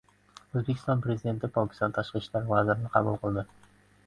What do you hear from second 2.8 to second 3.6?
qabul qildi